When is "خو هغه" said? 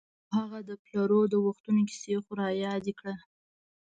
0.27-0.59